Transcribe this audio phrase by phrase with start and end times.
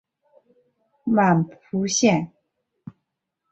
[1.03, 2.33] 满浦线